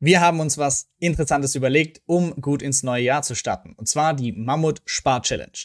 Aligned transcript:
Wir 0.00 0.20
haben 0.20 0.38
uns 0.38 0.58
was 0.58 0.90
Interessantes 1.00 1.56
überlegt, 1.56 2.02
um 2.06 2.40
gut 2.40 2.62
ins 2.62 2.84
neue 2.84 3.02
Jahr 3.02 3.22
zu 3.22 3.34
starten. 3.34 3.74
Und 3.76 3.88
zwar 3.88 4.14
die 4.14 4.30
Mammut 4.32 4.80
Spar 4.84 5.22
Challenge. 5.22 5.58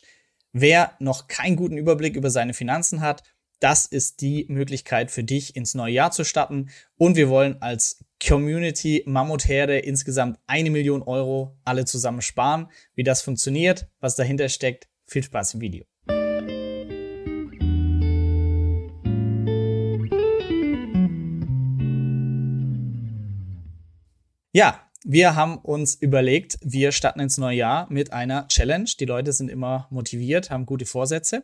Wer 0.52 0.94
noch 1.00 1.28
keinen 1.28 1.56
guten 1.56 1.78
Überblick 1.78 2.16
über 2.16 2.32
seine 2.32 2.54
Finanzen 2.54 3.02
hat, 3.02 3.24
das 3.60 3.86
ist 3.86 4.22
die 4.22 4.46
Möglichkeit 4.50 5.12
für 5.12 5.24
dich, 5.24 5.56
ins 5.56 5.76
neue 5.76 5.94
Jahr 5.94 6.12
zu 6.12 6.26
starten. 6.26 6.70
Und 6.98 7.16
wir 7.16 7.30
wollen 7.30 7.62
als 7.62 8.04
Community 8.26 9.04
Mammutherde 9.06 9.78
insgesamt 9.80 10.40
eine 10.48 10.72
Million 10.72 11.04
Euro 11.04 11.56
alle 11.64 11.86
zusammen 11.86 12.22
sparen. 12.22 12.70
Wie 12.96 13.04
das 13.04 13.22
funktioniert, 13.22 13.88
was 14.00 14.16
dahinter 14.16 14.50
steckt, 14.50 14.90
viel 15.06 15.24
Spaß 15.24 15.54
im 15.54 15.62
Video. 15.62 15.86
Ja, 24.56 24.88
wir 25.04 25.36
haben 25.36 25.58
uns 25.58 25.96
überlegt, 25.96 26.60
wir 26.62 26.92
starten 26.92 27.20
ins 27.20 27.40
neue 27.40 27.58
Jahr 27.58 27.88
mit 27.90 28.14
einer 28.14 28.48
Challenge. 28.50 28.88
Die 29.00 29.06
Leute 29.06 29.34
sind 29.34 29.50
immer 29.50 29.88
motiviert, 29.90 30.52
haben 30.52 30.68
gute 30.68 30.86
Vorsätze 30.86 31.44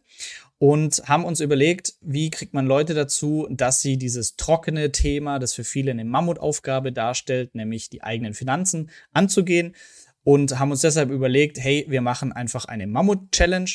und 0.59 1.02
haben 1.07 1.25
uns 1.25 1.39
überlegt, 1.39 1.95
wie 2.02 2.30
kriegt 2.30 2.53
man 2.53 2.67
Leute 2.67 2.93
dazu, 2.93 3.47
dass 3.49 3.81
sie 3.81 3.97
dieses 3.97 4.35
trockene 4.35 4.91
Thema, 4.91 5.39
das 5.39 5.55
für 5.55 5.63
viele 5.63 5.89
eine 5.89 6.05
Mammutaufgabe 6.05 6.91
darstellt, 6.91 7.55
nämlich 7.55 7.89
die 7.89 8.03
eigenen 8.03 8.35
Finanzen 8.35 8.91
anzugehen 9.11 9.75
und 10.23 10.59
haben 10.59 10.69
uns 10.69 10.81
deshalb 10.81 11.09
überlegt, 11.09 11.57
hey, 11.57 11.88
wir 11.89 12.02
machen 12.02 12.31
einfach 12.31 12.66
eine 12.66 12.85
Mammut-Challenge. 12.85 13.71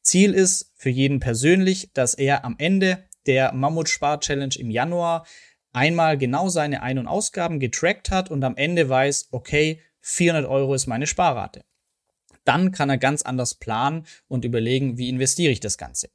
Ziel 0.00 0.32
ist 0.32 0.70
für 0.76 0.90
jeden 0.90 1.18
persönlich, 1.18 1.90
dass 1.92 2.14
er 2.14 2.44
am 2.44 2.54
Ende 2.58 3.02
der 3.26 3.52
Mammut-Spar-Challenge 3.52 4.54
im 4.56 4.70
Januar 4.70 5.26
einmal 5.76 6.16
genau 6.16 6.48
seine 6.48 6.82
Ein- 6.82 6.98
und 6.98 7.06
Ausgaben 7.06 7.60
getrackt 7.60 8.10
hat 8.10 8.30
und 8.30 8.42
am 8.42 8.56
Ende 8.56 8.88
weiß, 8.88 9.28
okay, 9.30 9.80
400 10.00 10.46
Euro 10.46 10.74
ist 10.74 10.86
meine 10.86 11.06
Sparrate. 11.06 11.64
Dann 12.44 12.72
kann 12.72 12.88
er 12.88 12.96
ganz 12.96 13.22
anders 13.22 13.54
planen 13.54 14.06
und 14.26 14.44
überlegen, 14.44 14.96
wie 14.96 15.08
investiere 15.08 15.52
ich 15.52 15.60
das 15.60 15.76
Ganze. 15.76 16.08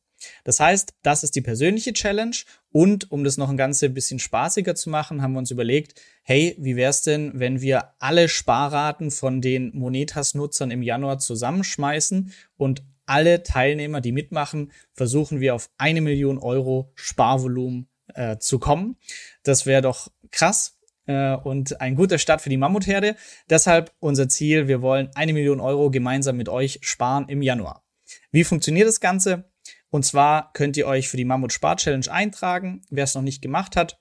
Das 0.44 0.60
heißt, 0.60 0.94
das 1.04 1.24
ist 1.24 1.36
die 1.36 1.42
persönliche 1.42 1.94
Challenge 1.94 2.36
und 2.72 3.12
um 3.12 3.24
das 3.24 3.38
noch 3.38 3.50
ein 3.50 3.58
ganze 3.58 3.90
bisschen 3.90 4.20
spaßiger 4.20 4.76
zu 4.76 4.90
machen, 4.90 5.22
haben 5.22 5.34
wir 5.34 5.40
uns 5.40 5.52
überlegt, 5.52 6.00
hey, 6.24 6.56
wie 6.60 6.76
wäre 6.76 6.92
es 6.92 7.02
denn, 7.02 7.32
wenn 7.36 7.62
wir 7.62 7.94
alle 8.00 8.30
Sparraten 8.30 9.12
von 9.12 9.42
den 9.42 9.76
Monetas-Nutzern 9.78 10.72
im 10.72 10.84
Januar 10.84 11.20
zusammenschmeißen 11.20 12.32
und 12.58 12.84
alle 13.06 13.44
Teilnehmer, 13.44 14.00
die 14.00 14.12
mitmachen, 14.12 14.72
versuchen 14.94 15.40
wir 15.40 15.54
auf 15.54 15.70
eine 15.78 16.02
Million 16.02 16.38
Euro 16.38 16.92
Sparvolumen 16.96 17.91
äh, 18.16 18.38
zu 18.40 18.60
kommen. 18.60 18.98
Das 19.44 19.66
wäre 19.66 19.82
doch 19.82 20.10
krass 20.32 20.80
äh, 21.08 21.36
und 21.36 21.82
ein 21.82 21.96
guter 21.96 22.18
Start 22.18 22.42
für 22.42 22.50
die 22.50 22.58
Mammutherde. 22.58 23.16
Deshalb 23.50 23.94
unser 24.00 24.30
Ziel, 24.30 24.68
wir 24.68 24.82
wollen 24.82 25.10
eine 25.16 25.34
Million 25.34 25.60
Euro 25.60 25.90
gemeinsam 25.92 26.38
mit 26.38 26.50
euch 26.50 26.80
sparen 26.82 27.28
im 27.28 27.42
Januar. 27.42 27.84
Wie 28.32 28.44
funktioniert 28.44 28.88
das 28.88 29.00
Ganze? 29.00 29.52
Und 29.90 30.06
zwar 30.06 30.54
könnt 30.54 30.78
ihr 30.78 30.88
euch 30.88 31.10
für 31.10 31.18
die 31.18 31.26
Mammut 31.26 31.52
Spar 31.54 31.76
Challenge 31.76 32.10
eintragen. 32.10 32.82
Wer 32.90 33.04
es 33.04 33.16
noch 33.16 33.22
nicht 33.22 33.42
gemacht 33.42 33.76
hat, 33.76 34.00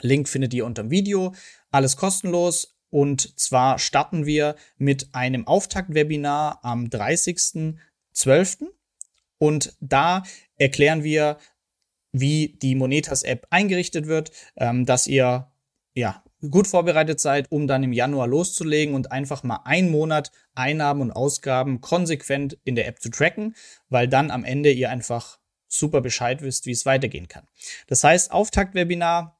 Link 0.00 0.28
findet 0.28 0.52
ihr 0.54 0.66
unter 0.66 0.82
dem 0.82 0.90
Video. 0.90 1.34
Alles 1.70 1.96
kostenlos. 1.96 2.76
Und 2.90 3.38
zwar 3.38 3.78
starten 3.78 4.26
wir 4.26 4.56
mit 4.76 5.14
einem 5.14 5.46
Auftaktwebinar 5.46 6.58
am 6.64 6.86
30.12. 6.86 8.66
Und 9.38 9.76
da 9.80 10.24
erklären 10.56 11.04
wir 11.04 11.38
wie 12.12 12.58
die 12.60 12.74
Monetas-App 12.74 13.46
eingerichtet 13.50 14.06
wird, 14.06 14.30
ähm, 14.56 14.86
dass 14.86 15.06
ihr 15.06 15.50
ja 15.94 16.22
gut 16.48 16.66
vorbereitet 16.66 17.20
seid, 17.20 17.50
um 17.50 17.66
dann 17.66 17.82
im 17.82 17.92
Januar 17.92 18.26
loszulegen 18.26 18.94
und 18.94 19.12
einfach 19.12 19.42
mal 19.42 19.60
einen 19.64 19.90
Monat 19.90 20.32
Einnahmen 20.54 21.02
und 21.02 21.12
Ausgaben 21.12 21.80
konsequent 21.80 22.58
in 22.64 22.74
der 22.74 22.86
App 22.86 23.00
zu 23.00 23.10
tracken, 23.10 23.54
weil 23.88 24.08
dann 24.08 24.30
am 24.30 24.44
Ende 24.44 24.70
ihr 24.70 24.90
einfach 24.90 25.38
super 25.68 26.00
Bescheid 26.00 26.42
wisst, 26.42 26.66
wie 26.66 26.72
es 26.72 26.86
weitergehen 26.86 27.28
kann. 27.28 27.46
Das 27.86 28.02
heißt, 28.02 28.32
Auftaktwebinar 28.32 29.38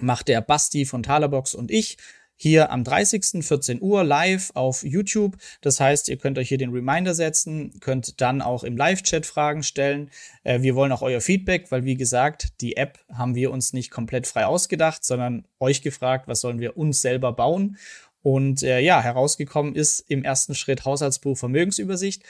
macht 0.00 0.28
der 0.28 0.40
Basti 0.40 0.84
von 0.86 1.02
Talerbox 1.02 1.54
und 1.54 1.70
ich 1.70 1.98
hier 2.38 2.70
am 2.70 2.84
30. 2.84 3.44
14 3.44 3.82
Uhr 3.82 4.04
live 4.04 4.52
auf 4.54 4.84
YouTube. 4.84 5.36
Das 5.60 5.80
heißt, 5.80 6.08
ihr 6.08 6.16
könnt 6.16 6.38
euch 6.38 6.48
hier 6.48 6.56
den 6.56 6.70
Reminder 6.70 7.14
setzen, 7.14 7.78
könnt 7.80 8.20
dann 8.20 8.40
auch 8.40 8.62
im 8.64 8.76
Live-Chat 8.76 9.26
Fragen 9.26 9.62
stellen. 9.62 10.10
Äh, 10.44 10.62
wir 10.62 10.74
wollen 10.76 10.92
auch 10.92 11.02
euer 11.02 11.20
Feedback, 11.20 11.70
weil 11.70 11.84
wie 11.84 11.96
gesagt, 11.96 12.60
die 12.60 12.76
App 12.76 13.00
haben 13.12 13.34
wir 13.34 13.50
uns 13.50 13.72
nicht 13.72 13.90
komplett 13.90 14.26
frei 14.26 14.46
ausgedacht, 14.46 15.04
sondern 15.04 15.44
euch 15.58 15.82
gefragt, 15.82 16.28
was 16.28 16.40
sollen 16.40 16.60
wir 16.60 16.76
uns 16.76 17.02
selber 17.02 17.32
bauen. 17.32 17.76
Und 18.22 18.62
äh, 18.62 18.80
ja, 18.80 19.00
herausgekommen 19.00 19.74
ist 19.74 20.00
im 20.08 20.24
ersten 20.24 20.54
Schritt 20.54 20.84
Haushaltsbuch 20.84 21.36
Vermögensübersicht 21.36 22.22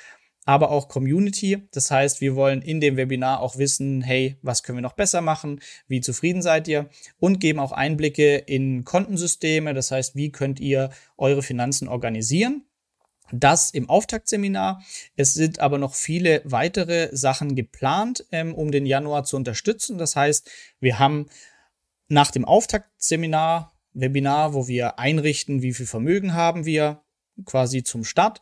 aber 0.45 0.71
auch 0.71 0.89
Community. 0.89 1.69
Das 1.73 1.91
heißt, 1.91 2.21
wir 2.21 2.35
wollen 2.35 2.63
in 2.63 2.81
dem 2.81 2.97
Webinar 2.97 3.41
auch 3.41 3.59
wissen, 3.59 4.01
hey, 4.01 4.39
was 4.43 4.63
können 4.63 4.79
wir 4.79 4.83
noch 4.83 4.95
besser 4.95 5.21
machen? 5.21 5.61
Wie 5.87 6.01
zufrieden 6.01 6.41
seid 6.41 6.69
ihr? 6.69 6.89
Und 7.19 7.39
geben 7.39 7.59
auch 7.59 7.73
Einblicke 7.73 8.37
in 8.37 8.85
Kontensysteme. 8.85 9.75
Das 9.75 9.91
heißt, 9.91 10.17
wie 10.17 10.33
könnt 10.33 10.59
ihr 10.59 10.91
eure 11.17 11.43
Finanzen 11.43 11.87
organisieren? 11.87 12.65
Das 13.31 13.71
im 13.71 13.91
Auftaktseminar. 13.91 14.83
Es 15.17 15.35
sind 15.35 15.61
aber 15.61 15.77
noch 15.77 15.95
viele 15.95 16.41
weitere 16.45 17.15
Sachen 17.15 17.55
geplant, 17.55 18.25
ähm, 18.33 18.55
um 18.55 18.71
den 18.71 18.87
Januar 18.87 19.25
zu 19.25 19.37
unterstützen. 19.37 19.99
Das 19.99 20.17
heißt, 20.17 20.51
wir 20.81 20.99
haben 20.99 21.27
nach 22.09 22.31
dem 22.31 22.45
Auftaktseminar, 22.45 23.75
Webinar, 23.93 24.55
wo 24.55 24.67
wir 24.67 24.99
einrichten, 24.99 25.61
wie 25.63 25.75
viel 25.75 25.87
Vermögen 25.87 26.33
haben 26.33 26.65
wir 26.65 27.03
quasi 27.45 27.83
zum 27.83 28.05
Start, 28.05 28.41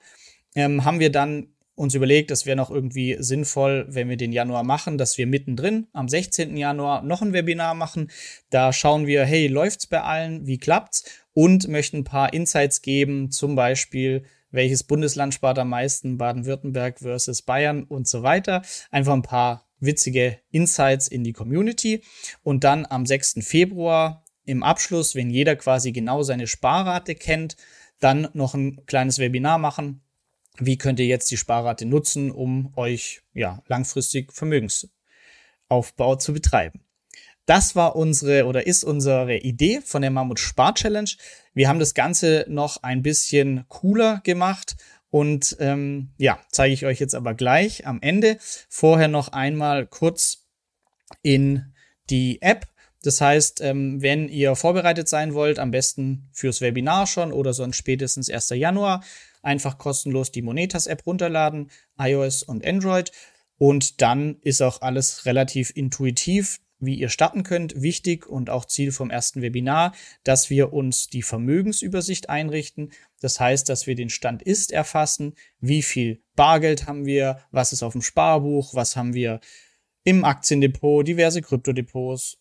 ähm, 0.54 0.84
haben 0.84 1.00
wir 1.00 1.10
dann 1.10 1.48
uns 1.76 1.94
überlegt, 1.94 2.30
es 2.30 2.46
wäre 2.46 2.56
noch 2.56 2.70
irgendwie 2.70 3.16
sinnvoll, 3.20 3.86
wenn 3.88 4.08
wir 4.08 4.16
den 4.16 4.32
Januar 4.32 4.64
machen, 4.64 4.98
dass 4.98 5.18
wir 5.18 5.26
mittendrin 5.26 5.86
am 5.92 6.08
16. 6.08 6.56
Januar 6.56 7.02
noch 7.02 7.22
ein 7.22 7.32
Webinar 7.32 7.74
machen. 7.74 8.10
Da 8.50 8.72
schauen 8.72 9.06
wir, 9.06 9.24
hey, 9.24 9.46
läuft's 9.46 9.86
bei 9.86 10.02
allen? 10.02 10.46
Wie 10.46 10.58
klappt's? 10.58 11.04
Und 11.34 11.68
möchten 11.68 11.98
ein 11.98 12.04
paar 12.04 12.32
Insights 12.32 12.80
geben, 12.80 13.30
zum 13.30 13.54
Beispiel, 13.54 14.24
welches 14.50 14.84
Bundesland 14.84 15.34
spart 15.34 15.58
am 15.58 15.68
meisten, 15.68 16.16
Baden-Württemberg 16.16 16.98
versus 16.98 17.42
Bayern 17.42 17.84
und 17.84 18.08
so 18.08 18.22
weiter. 18.22 18.62
Einfach 18.90 19.12
ein 19.12 19.22
paar 19.22 19.68
witzige 19.78 20.38
Insights 20.50 21.08
in 21.08 21.24
die 21.24 21.34
Community. 21.34 22.02
Und 22.42 22.64
dann 22.64 22.86
am 22.86 23.04
6. 23.04 23.36
Februar 23.40 24.24
im 24.46 24.62
Abschluss, 24.62 25.14
wenn 25.14 25.28
jeder 25.28 25.56
quasi 25.56 25.92
genau 25.92 26.22
seine 26.22 26.46
Sparrate 26.46 27.14
kennt, 27.14 27.56
dann 28.00 28.28
noch 28.32 28.54
ein 28.54 28.84
kleines 28.86 29.18
Webinar 29.18 29.58
machen, 29.58 30.02
wie 30.60 30.78
könnt 30.78 31.00
ihr 31.00 31.06
jetzt 31.06 31.30
die 31.30 31.36
Sparrate 31.36 31.86
nutzen, 31.86 32.30
um 32.30 32.72
euch 32.76 33.22
ja 33.34 33.62
langfristig 33.66 34.32
Vermögensaufbau 34.32 36.16
zu 36.16 36.32
betreiben. 36.32 36.80
Das 37.46 37.76
war 37.76 37.94
unsere 37.94 38.46
oder 38.46 38.66
ist 38.66 38.82
unsere 38.82 39.38
Idee 39.38 39.80
von 39.80 40.02
der 40.02 40.10
Mammut 40.10 40.40
Spar 40.40 40.74
Challenge. 40.74 41.10
Wir 41.54 41.68
haben 41.68 41.78
das 41.78 41.94
Ganze 41.94 42.44
noch 42.48 42.82
ein 42.82 43.02
bisschen 43.02 43.64
cooler 43.68 44.20
gemacht 44.24 44.76
und 45.10 45.56
ähm, 45.60 46.10
ja, 46.18 46.40
zeige 46.50 46.74
ich 46.74 46.84
euch 46.84 46.98
jetzt 46.98 47.14
aber 47.14 47.34
gleich 47.34 47.86
am 47.86 48.00
Ende. 48.02 48.38
Vorher 48.68 49.08
noch 49.08 49.28
einmal 49.28 49.86
kurz 49.86 50.46
in 51.22 51.72
die 52.10 52.42
App. 52.42 52.66
Das 53.02 53.20
heißt, 53.20 53.60
ähm, 53.60 54.02
wenn 54.02 54.28
ihr 54.28 54.56
vorbereitet 54.56 55.08
sein 55.08 55.32
wollt, 55.32 55.60
am 55.60 55.70
besten 55.70 56.28
fürs 56.32 56.60
Webinar 56.60 57.06
schon 57.06 57.32
oder 57.32 57.54
sonst 57.54 57.76
spätestens 57.76 58.28
1. 58.28 58.50
Januar, 58.50 59.04
einfach 59.46 59.78
kostenlos 59.78 60.32
die 60.32 60.42
Monetas-App 60.42 61.06
runterladen, 61.06 61.70
iOS 61.98 62.42
und 62.42 62.66
Android. 62.66 63.12
Und 63.58 64.02
dann 64.02 64.36
ist 64.42 64.60
auch 64.60 64.82
alles 64.82 65.24
relativ 65.24 65.72
intuitiv, 65.74 66.60
wie 66.78 66.96
ihr 66.96 67.08
starten 67.08 67.42
könnt. 67.42 67.80
Wichtig 67.80 68.26
und 68.26 68.50
auch 68.50 68.66
Ziel 68.66 68.92
vom 68.92 69.08
ersten 69.08 69.40
Webinar, 69.40 69.94
dass 70.24 70.50
wir 70.50 70.72
uns 70.72 71.08
die 71.08 71.22
Vermögensübersicht 71.22 72.28
einrichten. 72.28 72.92
Das 73.20 73.40
heißt, 73.40 73.68
dass 73.68 73.86
wir 73.86 73.94
den 73.94 74.10
Stand 74.10 74.42
ist 74.42 74.72
erfassen, 74.72 75.34
wie 75.60 75.82
viel 75.82 76.20
Bargeld 76.34 76.86
haben 76.86 77.06
wir, 77.06 77.40
was 77.50 77.72
ist 77.72 77.82
auf 77.82 77.92
dem 77.92 78.02
Sparbuch, 78.02 78.74
was 78.74 78.96
haben 78.96 79.14
wir 79.14 79.40
im 80.04 80.24
Aktiendepot, 80.24 81.08
diverse 81.08 81.40
Kryptodepots 81.40 82.38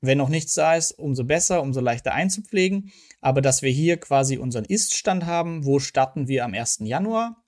wenn 0.00 0.18
noch 0.18 0.28
nichts 0.28 0.54
da 0.54 0.76
ist, 0.76 0.92
umso 0.92 1.24
besser, 1.24 1.62
umso 1.62 1.80
leichter 1.80 2.12
einzupflegen. 2.12 2.92
Aber 3.20 3.40
dass 3.40 3.62
wir 3.62 3.70
hier 3.70 3.96
quasi 3.98 4.38
unseren 4.38 4.64
Ist-Stand 4.64 5.26
haben, 5.26 5.64
wo 5.64 5.78
starten 5.78 6.28
wir 6.28 6.44
am 6.44 6.54
1. 6.54 6.80
Januar? 6.82 7.42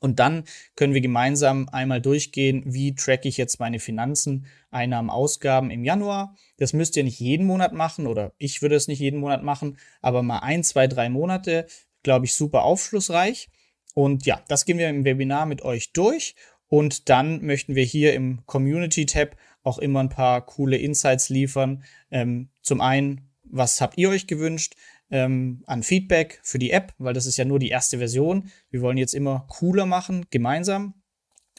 Und 0.00 0.18
dann 0.18 0.44
können 0.74 0.94
wir 0.94 1.00
gemeinsam 1.00 1.68
einmal 1.68 2.00
durchgehen, 2.00 2.62
wie 2.66 2.94
tracke 2.94 3.28
ich 3.28 3.36
jetzt 3.36 3.60
meine 3.60 3.78
Finanzen, 3.78 4.46
Einnahmen, 4.70 5.10
Ausgaben 5.10 5.70
im 5.70 5.84
Januar. 5.84 6.34
Das 6.56 6.72
müsst 6.72 6.96
ihr 6.96 7.04
nicht 7.04 7.20
jeden 7.20 7.46
Monat 7.46 7.72
machen 7.72 8.06
oder 8.06 8.32
ich 8.38 8.62
würde 8.62 8.74
es 8.74 8.88
nicht 8.88 9.00
jeden 9.00 9.20
Monat 9.20 9.42
machen, 9.42 9.78
aber 10.00 10.22
mal 10.22 10.38
ein, 10.38 10.64
zwei, 10.64 10.86
drei 10.86 11.08
Monate, 11.10 11.66
glaube 12.02 12.24
ich, 12.24 12.34
super 12.34 12.62
aufschlussreich. 12.62 13.50
Und 13.94 14.24
ja, 14.24 14.42
das 14.48 14.64
gehen 14.64 14.78
wir 14.78 14.88
im 14.88 15.04
Webinar 15.04 15.46
mit 15.46 15.62
euch 15.62 15.92
durch. 15.92 16.34
Und 16.68 17.10
dann 17.10 17.44
möchten 17.44 17.74
wir 17.74 17.84
hier 17.84 18.14
im 18.14 18.46
Community-Tab 18.46 19.36
auch 19.62 19.78
immer 19.78 20.00
ein 20.00 20.08
paar 20.08 20.44
coole 20.44 20.76
Insights 20.76 21.28
liefern. 21.28 21.84
Ähm, 22.10 22.50
zum 22.62 22.80
einen, 22.80 23.30
was 23.44 23.80
habt 23.80 23.98
ihr 23.98 24.10
euch 24.10 24.26
gewünscht? 24.26 24.74
ähm, 25.12 25.62
an 25.66 25.82
Feedback 25.82 26.40
für 26.42 26.58
die 26.58 26.72
App, 26.72 26.94
weil 26.98 27.14
das 27.14 27.26
ist 27.26 27.36
ja 27.36 27.44
nur 27.44 27.58
die 27.58 27.68
erste 27.68 27.98
Version. 27.98 28.50
Wir 28.70 28.80
wollen 28.80 28.96
jetzt 28.96 29.14
immer 29.14 29.46
cooler 29.48 29.86
machen, 29.86 30.26
gemeinsam. 30.30 30.94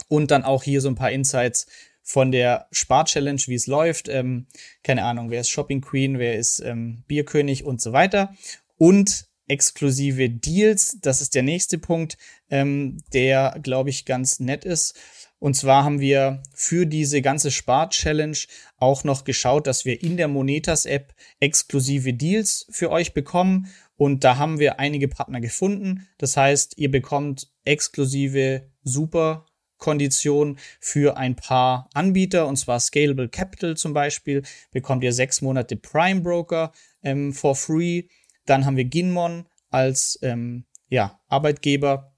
Und 0.08 0.32
dann 0.32 0.44
auch 0.44 0.64
hier 0.64 0.82
so 0.82 0.90
ein 0.90 0.96
paar 0.96 1.12
Insights 1.12 1.68
von 2.02 2.32
der 2.32 2.68
Spar-Challenge, 2.72 3.42
wie 3.46 3.54
es 3.54 3.68
läuft. 3.68 4.10
Ähm, 4.10 4.48
keine 4.82 5.04
Ahnung, 5.04 5.30
wer 5.30 5.42
ist 5.42 5.52
Shopping 5.52 5.82
Queen, 5.82 6.18
wer 6.18 6.36
ist 6.36 6.60
ähm, 6.62 7.04
Bierkönig 7.08 7.64
und 7.64 7.80
so 7.80 7.94
weiter. 7.94 8.34
Und 8.78 9.28
exklusive 9.48 10.30
Deals, 10.32 10.98
das 11.00 11.22
ist 11.22 11.36
der 11.36 11.44
nächste 11.44 11.78
Punkt, 11.78 12.18
ähm, 12.50 12.98
der, 13.14 13.60
glaube 13.62 13.92
ich, 13.92 14.06
ganz 14.06 14.40
nett 14.40 14.66
ist. 14.66 14.98
Und 15.44 15.56
zwar 15.56 15.84
haben 15.84 16.00
wir 16.00 16.42
für 16.54 16.86
diese 16.86 17.22
ganze 17.22 17.52
Spar-Challenge 17.52 18.38
auch 18.78 19.04
noch 19.04 19.26
geschaut, 19.26 19.68
dass 19.68 19.84
wir 19.84 20.02
in 20.02 20.16
der 20.16 20.30
Monetas-App 20.30 21.14
exklusive 21.42 22.14
Deals 22.14 22.66
für 22.70 22.90
euch 22.90 23.14
bekommen. 23.14 23.68
Und 23.98 24.24
da 24.24 24.38
haben 24.38 24.58
wir 24.60 24.80
einige 24.80 25.10
Partner 25.10 25.42
gefunden. 25.42 26.08
Das 26.18 26.38
heißt, 26.38 26.78
ihr 26.78 26.90
bekommt 26.90 27.52
exklusive 27.66 28.72
super 28.86 29.46
Konditionen 29.80 30.60
für 30.80 31.18
ein 31.18 31.36
paar 31.36 31.90
Anbieter, 31.94 32.48
und 32.48 32.56
zwar 32.56 32.80
Scalable 32.80 33.28
Capital 33.28 33.76
zum 33.76 33.92
Beispiel, 33.92 34.44
bekommt 34.72 35.04
ihr 35.04 35.12
sechs 35.12 35.42
Monate 35.42 35.76
Prime 35.76 36.22
Broker 36.22 36.72
ähm, 37.02 37.34
for 37.34 37.58
free. 37.58 38.04
Dann 38.46 38.66
haben 38.66 38.78
wir 38.78 38.86
Ginmon 38.86 39.46
als 39.70 40.18
ähm, 40.22 40.64
ja, 40.88 41.20
Arbeitgeber 41.28 42.13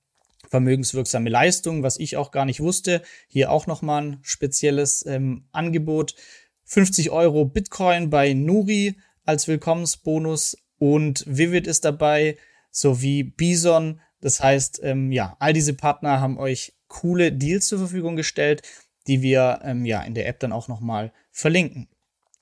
vermögenswirksame 0.50 1.30
Leistung, 1.30 1.84
was 1.84 2.00
ich 2.00 2.18
auch 2.18 2.32
gar 2.32 2.46
nicht 2.46 2.60
wusste. 2.60 3.02
Hier 3.28 3.52
auch 3.52 3.68
nochmal 3.68 4.02
ein 4.02 4.20
spezielles 4.22 5.06
ähm, 5.06 5.46
Angebot. 5.52 6.16
50 6.66 7.12
Euro 7.12 7.46
Bitcoin 7.46 8.10
bei 8.10 8.34
Nuri 8.34 8.98
als 9.24 9.48
Willkommensbonus 9.48 10.58
und 10.78 11.24
Vivid 11.28 11.68
ist 11.68 11.86
dabei, 11.86 12.38
sowie 12.72 13.24
Bison. 13.24 14.02
Das 14.22 14.42
heißt, 14.42 14.82
ähm, 14.84 15.12
ja, 15.12 15.36
all 15.40 15.54
diese 15.54 15.74
Partner 15.74 16.20
haben 16.20 16.38
euch 16.38 16.74
coole 16.88 17.32
Deals 17.32 17.68
zur 17.68 17.80
Verfügung 17.80 18.16
gestellt, 18.16 18.64
die 19.08 19.22
wir 19.22 19.60
ähm, 19.64 19.86
ja 19.86 20.02
in 20.02 20.14
der 20.14 20.28
App 20.28 20.40
dann 20.40 20.52
auch 20.52 20.68
nochmal 20.68 21.12
verlinken. 21.32 21.88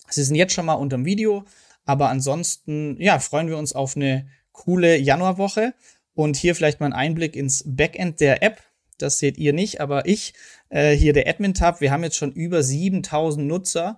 Sie 0.10 0.24
sind 0.24 0.36
jetzt 0.36 0.54
schon 0.54 0.66
mal 0.66 0.74
unter 0.74 0.98
dem 0.98 1.06
Video, 1.06 1.46
aber 1.86 2.10
ansonsten, 2.10 2.98
ja, 3.00 3.20
freuen 3.20 3.48
wir 3.48 3.58
uns 3.58 3.74
auf 3.74 3.96
eine 3.96 4.28
coole 4.52 4.98
Januarwoche. 4.98 5.74
Und 6.16 6.38
hier 6.38 6.56
vielleicht 6.56 6.80
mal 6.80 6.88
ein 6.88 6.94
Einblick 6.94 7.36
ins 7.36 7.64
Backend 7.66 8.20
der 8.20 8.44
App. 8.44 8.62
Das 8.98 9.20
seht 9.20 9.38
ihr 9.38 9.54
nicht, 9.54 9.82
aber 9.82 10.06
ich, 10.06 10.34
äh, 10.70 10.96
hier 10.96 11.14
der 11.14 11.28
Admin-Tab, 11.28 11.82
wir 11.82 11.92
haben 11.92 12.04
jetzt 12.04 12.18
schon 12.18 12.32
über 12.32 12.62
7000 12.62 13.48
Nutzer. 13.48 13.98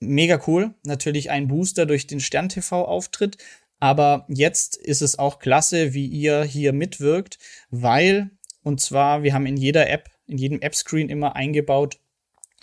Mega 0.00 0.40
cool. 0.46 0.74
Natürlich 0.84 1.30
ein 1.30 1.48
Booster 1.48 1.86
durch 1.86 2.06
den 2.06 2.20
Stern-TV-Auftritt. 2.20 3.36
Aber 3.78 4.24
jetzt 4.28 4.76
ist 4.76 5.02
es 5.02 5.18
auch 5.18 5.38
klasse, 5.38 5.92
wie 5.92 6.06
ihr 6.06 6.44
hier 6.44 6.72
mitwirkt, 6.72 7.38
weil, 7.70 8.30
und 8.62 8.80
zwar, 8.80 9.22
wir 9.22 9.34
haben 9.34 9.46
in 9.46 9.56
jeder 9.56 9.90
App, 9.90 10.08
in 10.26 10.38
jedem 10.38 10.60
App-Screen 10.60 11.10
immer 11.10 11.36
eingebaut 11.36 11.98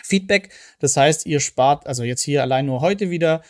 Feedback. 0.02 0.50
Das 0.80 0.96
heißt, 0.96 1.24
ihr 1.26 1.40
spart, 1.40 1.86
also 1.86 2.02
jetzt 2.02 2.22
hier 2.22 2.42
allein 2.42 2.66
nur 2.66 2.80
heute 2.80 3.10
wieder, 3.10 3.42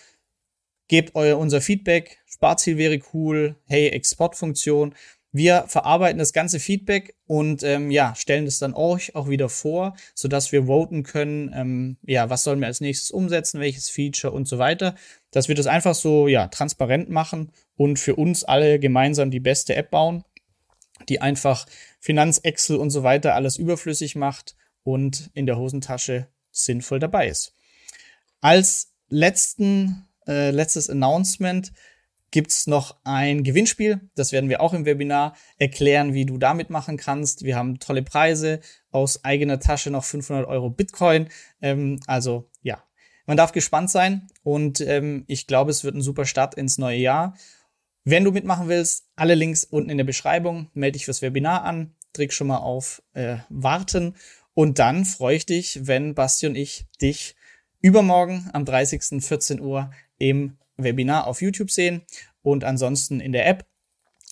gebt 0.88 1.14
euer 1.14 1.38
unser 1.38 1.60
Feedback, 1.60 2.18
Sparziel 2.26 2.76
wäre 2.76 3.00
cool, 3.12 3.56
hey, 3.66 3.88
Exportfunktion. 3.88 4.94
Wir 5.36 5.64
verarbeiten 5.66 6.20
das 6.20 6.32
ganze 6.32 6.60
Feedback 6.60 7.16
und 7.26 7.64
ähm, 7.64 7.90
ja, 7.90 8.14
stellen 8.14 8.46
es 8.46 8.60
dann 8.60 8.72
euch 8.72 9.16
auch 9.16 9.28
wieder 9.28 9.48
vor, 9.48 9.96
sodass 10.14 10.52
wir 10.52 10.66
voten 10.66 11.02
können, 11.02 11.52
ähm, 11.52 11.96
ja, 12.02 12.30
was 12.30 12.44
sollen 12.44 12.60
wir 12.60 12.68
als 12.68 12.80
nächstes 12.80 13.10
umsetzen, 13.10 13.58
welches 13.58 13.88
Feature 13.88 14.32
und 14.32 14.46
so 14.46 14.58
weiter. 14.58 14.94
Dass 15.32 15.48
wir 15.48 15.56
das 15.56 15.66
einfach 15.66 15.96
so 15.96 16.28
ja, 16.28 16.46
transparent 16.46 17.10
machen 17.10 17.50
und 17.74 17.98
für 17.98 18.14
uns 18.14 18.44
alle 18.44 18.78
gemeinsam 18.78 19.32
die 19.32 19.40
beste 19.40 19.74
App 19.74 19.90
bauen, 19.90 20.22
die 21.08 21.20
einfach 21.20 21.66
Finanz, 21.98 22.38
Excel 22.38 22.76
und 22.76 22.90
so 22.90 23.02
weiter 23.02 23.34
alles 23.34 23.56
überflüssig 23.56 24.14
macht 24.14 24.54
und 24.84 25.30
in 25.34 25.46
der 25.46 25.58
Hosentasche 25.58 26.28
sinnvoll 26.52 27.00
dabei 27.00 27.26
ist. 27.26 27.56
Als 28.40 28.92
letzten, 29.08 30.06
äh, 30.28 30.52
letztes 30.52 30.88
Announcement 30.88 31.72
gibt 32.34 32.50
es 32.50 32.66
noch 32.66 32.96
ein 33.04 33.44
Gewinnspiel. 33.44 34.00
Das 34.16 34.32
werden 34.32 34.50
wir 34.50 34.60
auch 34.60 34.72
im 34.72 34.86
Webinar 34.86 35.36
erklären, 35.56 36.14
wie 36.14 36.26
du 36.26 36.36
damit 36.36 36.68
machen 36.68 36.96
kannst. 36.96 37.44
Wir 37.44 37.54
haben 37.54 37.78
tolle 37.78 38.02
Preise 38.02 38.58
aus 38.90 39.24
eigener 39.24 39.60
Tasche 39.60 39.92
noch 39.92 40.02
500 40.02 40.44
Euro 40.48 40.68
Bitcoin. 40.68 41.28
Ähm, 41.62 42.00
also 42.08 42.50
ja, 42.60 42.82
man 43.26 43.36
darf 43.36 43.52
gespannt 43.52 43.88
sein 43.88 44.26
und 44.42 44.80
ähm, 44.80 45.22
ich 45.28 45.46
glaube, 45.46 45.70
es 45.70 45.84
wird 45.84 45.94
ein 45.94 46.02
super 46.02 46.24
Start 46.24 46.56
ins 46.56 46.76
neue 46.76 46.98
Jahr. 46.98 47.36
Wenn 48.02 48.24
du 48.24 48.32
mitmachen 48.32 48.66
willst, 48.66 49.06
alle 49.14 49.36
Links 49.36 49.62
unten 49.62 49.90
in 49.90 49.96
der 49.98 50.04
Beschreibung. 50.04 50.68
Melde 50.74 50.94
dich 50.94 51.04
fürs 51.04 51.22
Webinar 51.22 51.62
an, 51.62 51.94
drück 52.14 52.32
schon 52.32 52.48
mal 52.48 52.58
auf 52.58 53.00
äh, 53.12 53.36
Warten 53.48 54.16
und 54.54 54.80
dann 54.80 55.04
freue 55.04 55.36
ich 55.36 55.46
dich, 55.46 55.86
wenn 55.86 56.16
Basti 56.16 56.48
und 56.48 56.56
ich 56.56 56.86
dich 57.00 57.36
übermorgen 57.80 58.50
am 58.52 58.64
30. 58.64 59.22
14 59.22 59.60
Uhr 59.60 59.92
im 60.18 60.56
Webinar 60.76 61.26
auf 61.26 61.42
YouTube 61.42 61.70
sehen 61.70 62.02
und 62.42 62.64
ansonsten 62.64 63.20
in 63.20 63.32
der 63.32 63.46
App. 63.46 63.66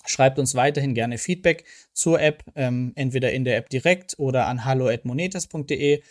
Schreibt 0.05 0.37
uns 0.37 0.53
weiterhin 0.53 0.93
gerne 0.93 1.17
Feedback 1.17 1.63
zur 1.93 2.19
App, 2.19 2.43
ähm, 2.55 2.91
entweder 2.95 3.31
in 3.31 3.45
der 3.45 3.55
App 3.55 3.69
direkt 3.69 4.19
oder 4.19 4.47
an 4.47 4.65
hallo.monetas.de. 4.65 6.01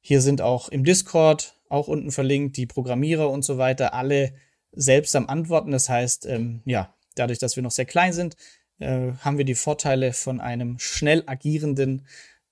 Hier 0.00 0.20
sind 0.20 0.40
auch 0.40 0.68
im 0.68 0.84
Discord, 0.84 1.56
auch 1.68 1.88
unten 1.88 2.12
verlinkt, 2.12 2.56
die 2.56 2.66
Programmierer 2.66 3.28
und 3.28 3.44
so 3.44 3.58
weiter, 3.58 3.94
alle 3.94 4.34
selbst 4.70 5.16
am 5.16 5.28
Antworten. 5.28 5.72
Das 5.72 5.88
heißt, 5.88 6.26
ähm, 6.26 6.62
ja, 6.64 6.94
dadurch, 7.16 7.38
dass 7.38 7.56
wir 7.56 7.62
noch 7.62 7.72
sehr 7.72 7.84
klein 7.84 8.12
sind, 8.12 8.36
äh, 8.78 9.12
haben 9.20 9.38
wir 9.38 9.44
die 9.44 9.54
Vorteile 9.54 10.12
von 10.12 10.40
einem 10.40 10.78
schnell 10.78 11.24
agierenden 11.26 12.06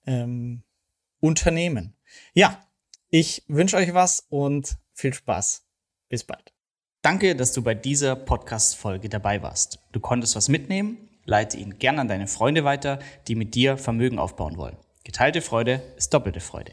ähm, 0.07 0.63
Unternehmen. 1.21 1.95
Ja, 2.35 2.67
ich 3.11 3.45
wünsche 3.49 3.77
euch 3.77 3.95
was 3.95 4.27
und 4.29 4.77
viel 4.93 5.15
Spaß. 5.15 5.65
Bis 6.09 6.25
bald. 6.25 6.53
Danke, 7.03 7.35
dass 7.35 7.55
du 7.55 7.63
bei 7.63 7.75
dieser 7.75 8.15
Podcast-Folge 8.15 9.09
dabei 9.09 9.43
warst. 9.43 9.79
Du 9.93 10.01
konntest 10.01 10.37
was 10.37 10.51
mitnehmen? 10.51 11.09
Leite 11.25 11.57
ihn 11.57 11.79
gerne 11.79 12.03
an 12.03 12.09
deine 12.09 12.27
Freunde 12.27 12.63
weiter, 12.65 12.99
die 13.27 13.37
mit 13.37 13.55
dir 13.55 13.79
Vermögen 13.79 14.19
aufbauen 14.19 14.59
wollen. 14.59 14.77
Geteilte 15.03 15.41
Freude 15.41 15.81
ist 15.97 16.13
doppelte 16.13 16.41
Freude. 16.41 16.73